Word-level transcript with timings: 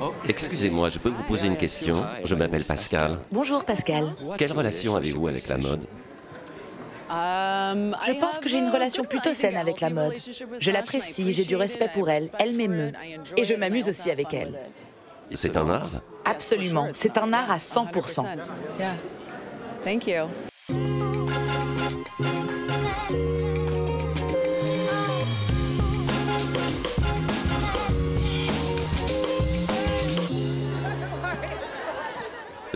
Oh, 0.00 0.12
Excusez-moi, 0.28 0.88
je 0.88 0.98
peux 0.98 1.08
vous 1.08 1.22
poser 1.24 1.46
une 1.46 1.56
question 1.56 2.04
Je 2.24 2.34
m'appelle 2.34 2.64
Pascal. 2.64 3.18
Bonjour 3.30 3.64
Pascal. 3.64 4.14
Quelle 4.38 4.52
relation 4.52 4.96
avez-vous 4.96 5.28
avec 5.28 5.48
la 5.48 5.58
mode? 5.58 5.86
Je 7.10 8.20
pense 8.20 8.38
que 8.38 8.48
j'ai 8.48 8.58
une 8.58 8.68
relation 8.68 9.04
plutôt 9.04 9.34
saine 9.34 9.56
avec 9.56 9.80
la 9.80 9.90
mode. 9.90 10.14
Je 10.60 10.70
l'apprécie, 10.70 11.32
j'ai 11.32 11.44
du 11.44 11.56
respect 11.56 11.90
pour 11.92 12.08
elle, 12.08 12.28
elle 12.38 12.54
m'émeut. 12.54 12.92
Et 13.36 13.44
je 13.44 13.54
m'amuse 13.54 13.88
aussi 13.88 14.10
avec 14.10 14.32
elle. 14.32 14.58
C'est 15.34 15.56
un 15.56 15.68
art? 15.68 15.90
Absolument, 16.24 16.88
c'est 16.92 17.18
un 17.18 17.32
art 17.32 17.50
à 17.50 17.58
100%. 17.58 18.24
Thank 19.82 20.06
you. 20.06 20.26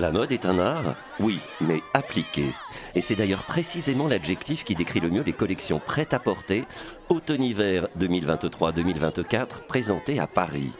La 0.05 0.13
mode 0.13 0.33
est 0.33 0.45
un 0.45 0.59
art 0.59 0.97
Oui, 1.19 1.41
mais 1.63 1.81
appliqué. 1.95 2.53
Et 2.95 3.01
c'est 3.01 3.17
d'ailleurs 3.17 3.45
précisément 3.45 4.07
l'adjectif 4.07 4.63
qui 4.63 4.75
décrit 4.75 5.01
le 5.01 5.09
mieux 5.09 5.23
les 5.23 5.33
collections 5.33 5.81
prêtes 5.81 6.13
à 6.13 6.19
porter 6.19 6.67
automne-hiver 7.09 7.89
2023-2024 7.99 9.67
présentées 9.67 10.21
à 10.21 10.27
Paris. 10.27 10.73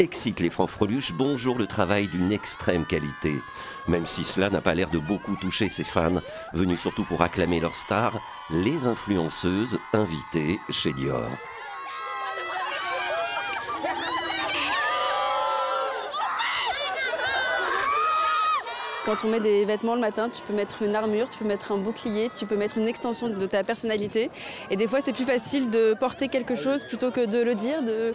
Excite 0.00 0.40
les 0.40 0.50
francs-freluches, 0.50 1.12
bonjour 1.12 1.56
le 1.56 1.68
travail 1.68 2.08
d'une 2.08 2.32
extrême 2.32 2.84
qualité. 2.84 3.34
Même 3.86 4.06
si 4.06 4.24
cela 4.24 4.50
n'a 4.50 4.60
pas 4.60 4.74
l'air 4.74 4.90
de 4.90 4.98
beaucoup 4.98 5.36
toucher 5.36 5.68
ses 5.68 5.84
fans, 5.84 6.20
venus 6.52 6.80
surtout 6.80 7.04
pour 7.04 7.22
acclamer 7.22 7.60
leur 7.60 7.76
star, 7.76 8.20
les 8.50 8.88
influenceuses 8.88 9.78
invitées 9.92 10.58
chez 10.70 10.92
Dior. 10.94 11.30
Quand 19.04 19.22
on 19.22 19.28
met 19.28 19.40
des 19.40 19.66
vêtements 19.66 19.94
le 19.94 20.00
matin, 20.00 20.30
tu 20.30 20.40
peux 20.40 20.54
mettre 20.54 20.80
une 20.82 20.96
armure, 20.96 21.28
tu 21.28 21.38
peux 21.38 21.44
mettre 21.44 21.72
un 21.72 21.76
bouclier, 21.76 22.30
tu 22.34 22.46
peux 22.46 22.56
mettre 22.56 22.78
une 22.78 22.88
extension 22.88 23.28
de 23.28 23.46
ta 23.46 23.62
personnalité. 23.62 24.30
Et 24.70 24.76
des 24.76 24.88
fois, 24.88 25.00
c'est 25.02 25.12
plus 25.12 25.26
facile 25.26 25.70
de 25.70 25.92
porter 25.92 26.28
quelque 26.28 26.54
chose 26.54 26.84
plutôt 26.84 27.10
que 27.10 27.26
de 27.26 27.38
le 27.38 27.54
dire, 27.54 27.82
de 27.82 28.14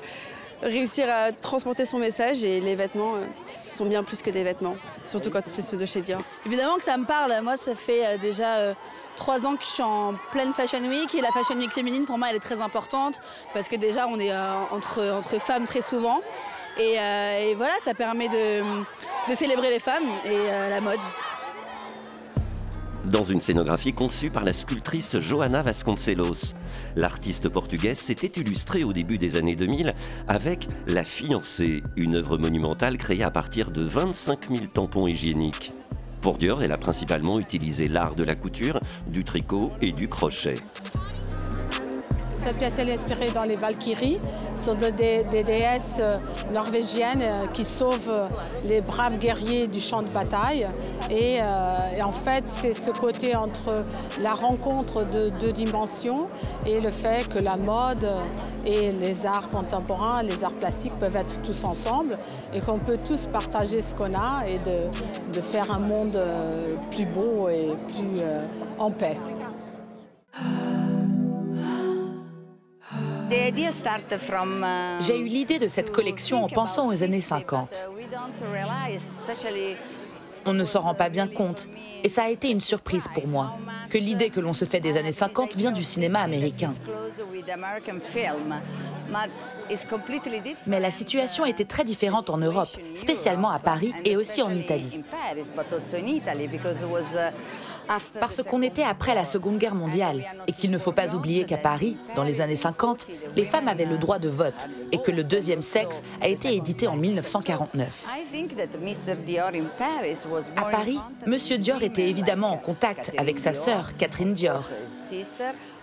réussir 0.63 1.05
à 1.07 1.31
transporter 1.31 1.85
son 1.85 1.99
message. 1.99 2.43
Et 2.43 2.59
les 2.59 2.75
vêtements 2.75 3.17
euh, 3.17 3.25
sont 3.67 3.85
bien 3.85 4.03
plus 4.03 4.23
que 4.23 4.31
des 4.31 4.43
vêtements, 4.43 4.77
surtout 5.05 5.29
quand 5.29 5.45
c'est 5.45 5.61
ceux 5.61 5.77
de 5.77 5.85
chez 5.85 6.01
Dior. 6.01 6.23
Évidemment 6.47 6.77
que 6.77 6.83
ça 6.83 6.97
me 6.97 7.05
parle. 7.05 7.39
Moi, 7.43 7.55
ça 7.55 7.75
fait 7.75 8.07
euh, 8.07 8.17
déjà 8.17 8.55
euh, 8.55 8.73
trois 9.15 9.45
ans 9.45 9.57
que 9.57 9.63
je 9.63 9.69
suis 9.69 9.83
en 9.83 10.15
pleine 10.31 10.53
Fashion 10.53 10.81
Week 10.89 11.13
et 11.13 11.21
la 11.21 11.31
Fashion 11.31 11.55
Week 11.57 11.71
féminine, 11.71 12.05
pour 12.05 12.17
moi, 12.17 12.29
elle 12.31 12.37
est 12.37 12.39
très 12.39 12.61
importante 12.61 13.21
parce 13.53 13.67
que 13.67 13.75
déjà, 13.75 14.07
on 14.07 14.19
est 14.19 14.33
entre, 14.71 15.07
entre 15.11 15.39
femmes 15.39 15.67
très 15.67 15.81
souvent. 15.81 16.19
Et, 16.77 16.97
et 17.49 17.55
voilà, 17.55 17.73
ça 17.83 17.93
permet 17.93 18.29
de, 18.29 18.61
célébrer 19.35 19.69
les 19.69 19.79
femmes 19.79 20.09
et 20.25 20.29
euh, 20.29 20.69
la 20.69 20.81
mode. 20.81 20.99
Dans 23.05 23.23
une 23.23 23.41
scénographie 23.41 23.93
conçue 23.93 24.29
par 24.29 24.43
la 24.43 24.53
sculptrice 24.53 25.19
Johanna 25.19 25.61
Vasconcelos, 25.61 26.53
l'artiste 26.95 27.49
portugaise 27.49 27.97
s'était 27.97 28.39
illustrée 28.39 28.83
au 28.83 28.93
début 28.93 29.17
des 29.17 29.35
années 29.35 29.55
2000 29.55 29.93
avec 30.27 30.67
La 30.87 31.03
fiancée, 31.03 31.81
une 31.95 32.15
œuvre 32.15 32.37
monumentale 32.37 32.97
créée 32.97 33.23
à 33.23 33.31
partir 33.31 33.71
de 33.71 33.81
25 33.81 34.51
000 34.51 34.65
tampons 34.67 35.07
hygiéniques. 35.07 35.71
Pour 36.21 36.37
Dior, 36.37 36.61
elle 36.61 36.73
a 36.73 36.77
principalement 36.77 37.39
utilisé 37.39 37.87
l'art 37.87 38.15
de 38.15 38.23
la 38.23 38.35
couture, 38.35 38.79
du 39.07 39.23
tricot 39.23 39.71
et 39.81 39.93
du 39.93 40.09
crochet. 40.09 40.55
Cette 42.39 42.55
pièce 42.55 42.79
est 42.79 42.89
inspirée 42.89 43.31
dans 43.31 43.43
les 43.43 43.57
Valkyries. 43.57 44.17
Ce 44.55 44.67
sont 44.67 44.75
des, 44.75 44.93
déesses 44.93 45.97
euh, 45.99 46.15
norvégiennes 46.53 47.21
euh, 47.21 47.47
qui 47.47 47.65
sauvent 47.65 48.09
euh, 48.09 48.27
les 48.63 48.79
braves 48.79 49.17
guerriers 49.17 49.67
du 49.67 49.81
champ 49.81 50.01
de 50.01 50.07
bataille. 50.07 50.65
Et, 51.09 51.39
en 52.01 52.11
fait, 52.13 52.43
c'est 52.45 52.73
ce 52.73 52.91
côté 52.91 53.35
entre 53.35 53.83
la 54.21 54.31
rencontre 54.31 55.03
de 55.03 55.27
deux 55.27 55.51
dimensions 55.51 56.29
et 56.65 56.79
le 56.79 56.91
fait 56.91 57.27
que 57.27 57.39
la 57.39 57.57
mode 57.57 58.07
et 58.65 58.93
les 58.93 59.25
arts 59.25 59.49
contemporains, 59.49 60.23
les 60.23 60.43
arts 60.43 60.53
plastiques 60.53 60.95
peuvent 60.95 61.15
être 61.15 61.41
tous 61.41 61.63
ensemble 61.65 62.17
et 62.53 62.61
qu'on 62.61 62.79
peut 62.79 62.97
tous 62.97 63.27
partager 63.27 63.81
ce 63.81 63.95
qu'on 63.95 64.13
a 64.13 64.47
et 64.47 64.59
de, 64.59 65.41
faire 65.41 65.71
un 65.71 65.79
monde 65.79 66.19
plus 66.91 67.05
beau 67.05 67.49
et 67.49 67.75
plus 67.87 68.21
en 68.77 68.91
paix. 68.91 69.17
J'ai 75.01 75.19
eu 75.19 75.25
l'idée 75.25 75.59
de 75.59 75.67
cette 75.67 75.91
collection 75.91 76.43
en 76.43 76.47
pensant 76.47 76.87
aux 76.87 77.03
années 77.03 77.21
50. 77.21 77.89
On 80.45 80.53
ne 80.53 80.63
s'en 80.63 80.81
rend 80.81 80.95
pas 80.95 81.09
bien 81.09 81.27
compte, 81.27 81.67
et 82.03 82.09
ça 82.09 82.23
a 82.23 82.29
été 82.29 82.49
une 82.49 82.61
surprise 82.61 83.07
pour 83.13 83.27
moi, 83.27 83.53
que 83.89 83.97
l'idée 83.97 84.29
que 84.29 84.39
l'on 84.39 84.53
se 84.53 84.65
fait 84.65 84.79
des 84.79 84.97
années 84.97 85.11
50 85.11 85.55
vient 85.55 85.71
du 85.71 85.83
cinéma 85.83 86.21
américain. 86.21 86.73
Mais 90.65 90.79
la 90.79 90.91
situation 90.91 91.45
était 91.45 91.65
très 91.65 91.83
différente 91.83 92.29
en 92.29 92.37
Europe, 92.37 92.69
spécialement 92.95 93.51
à 93.51 93.59
Paris 93.59 93.93
et 94.05 94.17
aussi 94.17 94.41
en 94.41 94.51
Italie 94.51 95.03
parce 98.19 98.43
qu'on 98.43 98.61
était 98.61 98.83
après 98.83 99.15
la 99.15 99.25
Seconde 99.25 99.57
Guerre 99.57 99.75
mondiale 99.75 100.23
et 100.47 100.53
qu'il 100.53 100.71
ne 100.71 100.77
faut 100.77 100.91
pas 100.91 101.15
oublier 101.15 101.45
qu'à 101.45 101.57
Paris, 101.57 101.97
dans 102.15 102.23
les 102.23 102.41
années 102.41 102.55
50, 102.55 103.07
les 103.35 103.45
femmes 103.45 103.67
avaient 103.67 103.85
le 103.85 103.97
droit 103.97 104.19
de 104.19 104.29
vote 104.29 104.67
et 104.91 104.99
que 104.99 105.11
Le 105.11 105.23
Deuxième 105.23 105.61
Sexe 105.61 106.01
a 106.21 106.27
été 106.27 106.55
édité 106.55 106.87
en 106.87 106.95
1949. 106.95 108.07
À 110.55 110.61
Paris, 110.71 110.99
Monsieur 111.25 111.57
Dior 111.57 111.83
était 111.83 112.09
évidemment 112.09 112.51
en 112.51 112.57
contact 112.57 113.11
avec 113.17 113.39
sa 113.39 113.53
sœur, 113.53 113.95
Catherine 113.97 114.33
Dior 114.33 114.63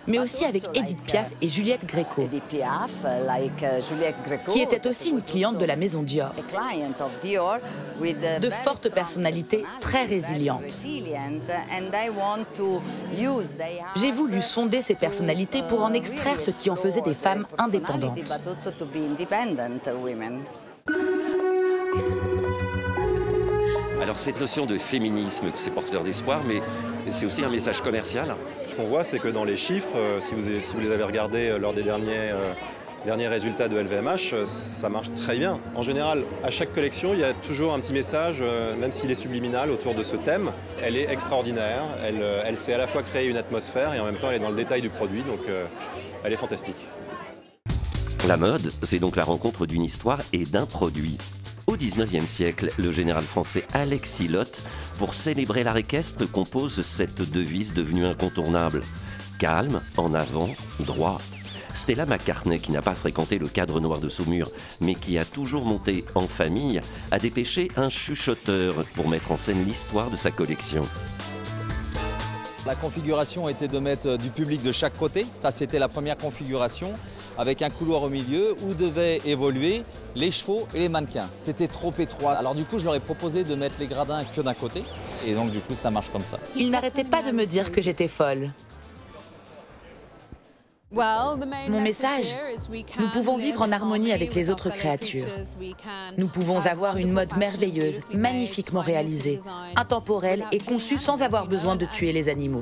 mais 0.07 0.19
aussi 0.19 0.45
avec 0.45 0.63
Edith 0.73 1.01
Piaf 1.03 1.31
et 1.41 1.49
Juliette 1.49 1.85
Gréco, 1.85 2.27
qui 4.47 4.61
était 4.61 4.87
aussi 4.87 5.09
une 5.09 5.21
cliente 5.21 5.57
de 5.57 5.65
la 5.65 5.75
maison 5.75 6.01
Dior. 6.01 6.33
De 8.01 8.49
fortes 8.49 8.89
personnalités 8.89 9.65
très 9.81 10.05
résilientes. 10.05 10.77
J'ai 13.95 14.11
voulu 14.11 14.41
sonder 14.41 14.81
ces 14.81 14.95
personnalités 14.95 15.61
pour 15.69 15.83
en 15.83 15.93
extraire 15.93 16.39
ce 16.39 16.51
qui 16.51 16.69
en 16.69 16.75
faisait 16.75 17.01
des 17.01 17.13
femmes 17.13 17.45
indépendantes. 17.57 18.17
Alors 24.01 24.19
cette 24.19 24.39
notion 24.39 24.65
de 24.65 24.77
féminisme, 24.77 25.51
c'est 25.55 25.71
porteur 25.71 26.03
d'espoir, 26.03 26.41
mais 26.47 26.61
c'est 27.09 27.25
aussi 27.25 27.43
un 27.43 27.49
message 27.49 27.81
commercial. 27.81 28.35
Ce 28.65 28.73
qu'on 28.73 28.85
voit, 28.85 29.03
c'est 29.03 29.19
que 29.19 29.27
dans 29.27 29.43
les 29.43 29.57
chiffres, 29.57 29.95
euh, 29.95 30.19
si 30.19 30.33
vous, 30.33 30.79
les 30.79 30.91
avez 30.91 31.03
regardés 31.03 31.49
euh, 31.49 31.59
lors 31.59 31.73
des 31.73 31.83
derniers, 31.83 32.31
euh, 32.31 32.53
derniers 33.05 33.27
résultats 33.27 33.67
de 33.67 33.77
LVMH, 33.77 34.45
ça 34.45 34.89
marche 34.89 35.11
très 35.11 35.37
bien. 35.37 35.59
En 35.75 35.81
général, 35.81 36.23
à 36.43 36.49
chaque 36.49 36.73
collection, 36.73 37.13
il 37.13 37.19
y 37.19 37.23
a 37.23 37.33
toujours 37.33 37.73
un 37.73 37.79
petit 37.79 37.93
message, 37.93 38.41
même 38.79 38.91
s'il 38.91 39.11
est 39.11 39.15
subliminal, 39.15 39.71
autour 39.71 39.93
de 39.93 40.03
ce 40.03 40.15
thème. 40.15 40.51
Elle 40.81 40.97
est 40.97 41.11
extraordinaire, 41.11 41.83
elle, 42.05 42.23
elle 42.45 42.57
sait 42.57 42.73
à 42.73 42.77
la 42.77 42.87
fois 42.87 43.03
créer 43.03 43.27
une 43.27 43.37
atmosphère 43.37 43.93
et 43.93 43.99
en 43.99 44.05
même 44.05 44.17
temps 44.17 44.29
elle 44.29 44.37
est 44.37 44.43
dans 44.43 44.49
le 44.49 44.55
détail 44.55 44.81
du 44.81 44.89
produit, 44.89 45.21
donc 45.21 45.41
elle 46.23 46.33
est 46.33 46.37
fantastique. 46.37 46.87
La 48.25 48.35
mode, 48.35 48.73
c'est 48.83 48.99
donc 48.99 49.15
la 49.15 49.23
rencontre 49.23 49.65
d'une 49.65 49.83
histoire 49.83 50.19
et 50.33 50.45
d'un 50.45 50.65
produit. 50.65 51.17
Au 51.65 51.77
XIXe 51.77 52.25
siècle, 52.25 52.71
le 52.77 52.91
général 52.91 53.23
français 53.23 53.63
Alexis 53.73 54.27
Lotte, 54.27 54.63
pour 54.97 55.13
célébrer 55.13 55.63
l'art 55.63 55.77
équestre, 55.77 56.29
compose 56.29 56.81
cette 56.81 57.21
devise 57.21 57.73
devenue 57.73 58.05
incontournable. 58.05 58.81
Calme, 59.39 59.81
en 59.95 60.13
avant, 60.13 60.49
droit. 60.79 61.21
Stella 61.73 62.05
McCartney, 62.05 62.59
qui 62.59 62.71
n'a 62.71 62.81
pas 62.81 62.95
fréquenté 62.95 63.37
le 63.37 63.47
cadre 63.47 63.79
noir 63.79 63.99
de 63.99 64.09
Saumur, 64.09 64.51
mais 64.81 64.95
qui 64.95 65.17
a 65.17 65.23
toujours 65.23 65.63
monté 65.63 66.03
en 66.15 66.27
famille, 66.27 66.81
a 67.11 67.19
dépêché 67.19 67.69
un 67.77 67.89
chuchoteur 67.89 68.83
pour 68.95 69.07
mettre 69.07 69.31
en 69.31 69.37
scène 69.37 69.63
l'histoire 69.63 70.09
de 70.09 70.15
sa 70.15 70.31
collection. 70.31 70.85
La 72.65 72.75
configuration 72.75 73.47
était 73.47 73.69
de 73.69 73.79
mettre 73.79 74.17
du 74.17 74.29
public 74.29 74.61
de 74.61 74.73
chaque 74.73 74.97
côté, 74.97 75.25
ça 75.33 75.51
c'était 75.51 75.79
la 75.79 75.87
première 75.87 76.17
configuration, 76.17 76.91
avec 77.37 77.61
un 77.61 77.69
couloir 77.69 78.03
au 78.03 78.09
milieu 78.09 78.55
où 78.63 78.73
devaient 78.73 79.21
évoluer 79.25 79.83
les 80.15 80.31
chevaux 80.31 80.67
et 80.73 80.79
les 80.79 80.89
mannequins. 80.89 81.29
C'était 81.43 81.67
trop 81.67 81.93
étroit, 81.97 82.33
alors 82.33 82.55
du 82.55 82.63
coup 82.63 82.79
je 82.79 82.85
leur 82.85 82.95
ai 82.95 82.99
proposé 82.99 83.43
de 83.43 83.55
mettre 83.55 83.75
les 83.79 83.87
gradins 83.87 84.23
que 84.35 84.41
d'un 84.41 84.53
côté, 84.53 84.83
et 85.25 85.33
donc 85.33 85.51
du 85.51 85.59
coup 85.59 85.75
ça 85.75 85.91
marche 85.91 86.09
comme 86.09 86.23
ça. 86.23 86.37
Il 86.55 86.71
n'arrêtait 86.71 87.03
pas 87.03 87.21
de 87.21 87.31
me 87.31 87.45
dire 87.45 87.71
que 87.71 87.81
j'étais 87.81 88.07
folle. 88.07 88.51
Mon 90.89 91.81
message, 91.81 92.33
nous 92.97 93.09
pouvons 93.09 93.35
vivre 93.35 93.61
en 93.61 93.71
harmonie 93.73 94.13
avec 94.13 94.33
les 94.33 94.49
autres 94.49 94.69
créatures. 94.69 95.25
Nous 96.17 96.27
pouvons 96.27 96.65
avoir 96.65 96.95
une 96.95 97.11
mode 97.11 97.35
merveilleuse, 97.35 97.99
magnifiquement 98.13 98.79
réalisée, 98.79 99.39
intemporelle 99.75 100.45
et 100.53 100.59
conçue 100.59 100.97
sans 100.97 101.21
avoir 101.21 101.47
besoin 101.47 101.75
de 101.75 101.85
tuer 101.85 102.13
les 102.13 102.29
animaux. 102.29 102.61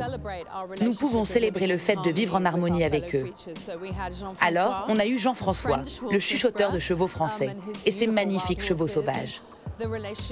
Nous 0.82 0.96
pouvons 0.96 1.24
célébrer 1.24 1.68
le 1.68 1.78
fait 1.78 2.02
de 2.04 2.10
vivre 2.10 2.36
en 2.36 2.46
harmonie 2.46 2.84
avec 2.84 3.16
eux. 3.16 3.30
Alors, 4.42 4.88
on 4.90 4.98
a 4.98 5.06
eu 5.06 5.20
Jean-François, 5.20 5.84
le 6.12 6.18
chuchoteur 6.18 6.72
de 6.72 6.80
chevaux 6.80 7.08
français, 7.08 7.56
et 7.86 7.92
ses 7.92 8.08
magnifiques 8.08 8.64
chevaux 8.64 8.88
sauvages. 8.88 9.42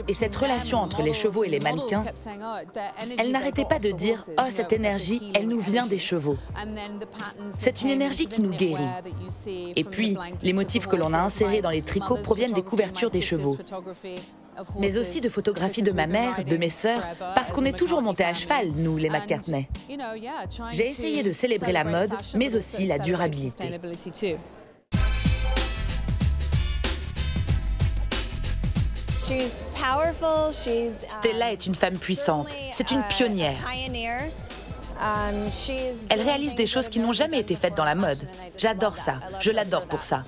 Et 0.08 0.14
cette 0.14 0.36
relation 0.36 0.80
entre 0.80 1.02
les 1.02 1.14
chevaux 1.14 1.44
et 1.44 1.50
les 1.50 1.60
mannequins, 1.60 2.06
elle 3.18 3.32
n'arrêtait 3.32 3.66
pas 3.66 3.80
de 3.80 3.92
dire⁇ 3.92 4.18
Oh, 4.38 4.50
cette 4.50 4.74
énergie, 4.74 5.32
elle 5.36 5.48
nous 5.48 5.60
vient 5.60 5.86
des 5.86 6.00
chevaux⁇ 6.00 6.38
C'est 7.58 7.82
une 7.82 7.90
énergie 7.90 8.28
qui 8.28 8.42
nous 8.42 8.52
guérit. 8.52 8.84
Et 9.76 9.84
puis, 9.84 10.18
les 10.42 10.54
motifs 10.54 10.88
que 10.88 10.96
l'on 10.96 11.14
a 11.14 11.20
insérés 11.20 11.62
dans 11.62 11.70
les 11.70 11.82
tricots 11.82 12.22
proviennent 12.24 12.54
des 12.54 12.64
couvertures 12.64 13.12
des 13.12 13.22
chevaux 13.22 13.58
mais 14.78 14.98
aussi 14.98 15.22
de 15.22 15.30
photographies 15.30 15.82
de 15.82 15.92
ma 15.92 16.08
mère, 16.08 16.44
de 16.44 16.58
mes 16.58 16.70
sœurs, 16.70 17.02
parce 17.36 17.52
qu'on 17.52 17.66
est 17.66 17.78
toujours 17.78 18.02
monté 18.02 18.24
à 18.24 18.34
cheval, 18.34 18.70
nous, 18.76 18.98
les 18.98 19.10
McCartney. 19.10 19.68
J'ai 20.72 20.88
essayé 20.88 21.24
de 21.24 21.32
célébrer 21.32 21.72
la 21.72 21.84
mode, 21.84 22.12
mais 22.36 22.56
aussi 22.56 22.86
la 22.86 23.00
durabilité. 23.00 23.80
Stella 31.08 31.52
est 31.52 31.66
une 31.66 31.76
femme 31.76 31.98
puissante. 31.98 32.48
C'est 32.72 32.92
une 32.92 33.02
pionnière. 33.04 33.58
Um, 35.00 35.46
Elle 36.10 36.22
réalise 36.22 36.56
des 36.56 36.68
choses 36.68 36.88
qui 36.88 37.00
n'ont 37.00 37.14
jamais 37.14 37.40
été 37.40 37.56
faites 37.56 37.76
dans 37.76 37.86
la 37.86 37.96
mode. 37.96 38.28
J'adore 38.58 38.98
ça. 38.98 39.16
Je 39.40 39.52
l'adore 39.52 39.88
pour 39.88 40.04
ça. 40.04 40.24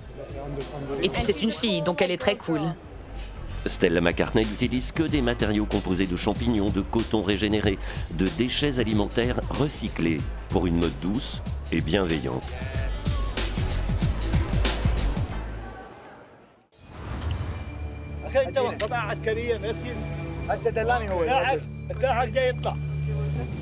Et 1.01 1.09
puis 1.09 1.21
c'est 1.21 1.43
une 1.43 1.51
fille, 1.51 1.81
donc 1.81 2.01
elle 2.01 2.11
est 2.11 2.17
très 2.17 2.35
cool. 2.35 2.61
Stella 3.65 3.99
McCartney 3.99 4.45
n'utilise 4.45 4.91
que 4.91 5.03
des 5.03 5.21
matériaux 5.21 5.65
composés 5.65 6.05
de 6.05 6.15
champignons, 6.15 6.69
de 6.69 6.81
coton 6.81 7.23
régénéré, 7.23 7.79
de 8.11 8.27
déchets 8.37 8.79
alimentaires 8.79 9.39
recyclés 9.49 10.19
pour 10.49 10.67
une 10.67 10.77
mode 10.77 10.97
douce 11.01 11.41
et 11.71 11.81
bienveillante. 11.81 12.57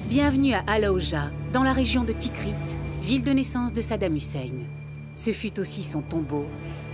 Bienvenue 0.10 0.54
à 0.54 0.64
Alaoja, 0.66 1.30
dans 1.52 1.62
la 1.62 1.74
région 1.74 2.04
de 2.04 2.12
Tikrit, 2.12 2.56
ville 3.04 3.24
de 3.24 3.32
naissance 3.32 3.72
de 3.72 3.82
Saddam 3.82 4.16
Hussein. 4.16 4.50
Ce 5.16 5.32
fut 5.32 5.60
aussi 5.60 5.84
son 5.84 6.02
tombeau, 6.02 6.46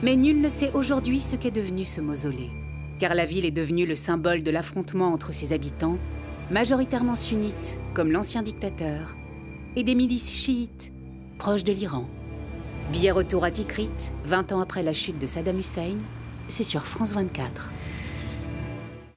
mais 0.02 0.18
nul 0.18 0.42
ne 0.42 0.50
sait 0.50 0.72
aujourd'hui 0.74 1.22
ce 1.22 1.38
qu'est 1.38 1.52
devenu 1.52 1.86
ce 1.86 2.02
mausolée. 2.02 2.50
Car 3.00 3.16
la 3.16 3.24
ville 3.24 3.46
est 3.46 3.52
devenue 3.52 3.86
le 3.86 3.96
symbole 3.96 4.44
de 4.44 4.52
l'affrontement 4.52 5.14
entre 5.14 5.34
ses 5.34 5.54
habitants, 5.54 5.98
majoritairement 6.52 7.16
sunnites, 7.16 7.78
comme 7.94 8.12
l'ancien 8.12 8.44
dictateur, 8.44 9.16
et 9.78 9.84
des 9.84 9.96
milices 9.96 10.34
chiites, 10.34 10.92
proches 11.38 11.64
de 11.64 11.72
l'Iran. 11.72 12.10
Billet 12.92 13.12
retour 13.12 13.46
à 13.46 13.52
Tikrit, 13.52 13.90
20 14.26 14.52
ans 14.52 14.60
après 14.60 14.84
la 14.84 14.92
chute 14.92 15.20
de 15.20 15.28
Saddam 15.28 15.60
Hussein, 15.60 15.96
c'est 16.50 16.63
sur 16.63 16.86
France 16.86 17.13
24. 17.13 17.72